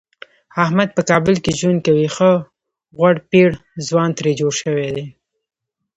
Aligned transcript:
احمد 0.63 0.89
په 0.95 1.01
کابل 1.09 1.35
کې 1.43 1.51
ژوند 1.59 1.79
کوي 1.87 2.07
ښه 2.15 2.31
غوړپېړ 2.97 3.49
ځوان 3.87 4.09
ترې 4.17 4.31
جوړ 4.39 4.53
شوی 4.61 4.89
دی. 4.95 5.05